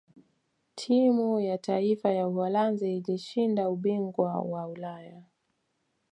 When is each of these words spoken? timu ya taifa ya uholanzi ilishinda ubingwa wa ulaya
timu 0.75 1.39
ya 1.39 1.57
taifa 1.57 2.11
ya 2.11 2.27
uholanzi 2.27 2.97
ilishinda 2.97 3.69
ubingwa 3.69 4.39
wa 4.41 4.67
ulaya 4.67 5.23